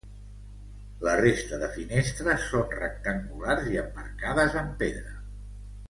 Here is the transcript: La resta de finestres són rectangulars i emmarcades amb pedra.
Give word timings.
La 1.07 1.11
resta 1.19 1.59
de 1.65 1.69
finestres 1.75 2.47
són 2.55 2.73
rectangulars 2.81 3.71
i 3.75 3.81
emmarcades 3.87 4.59
amb 4.65 4.75
pedra. 4.85 5.15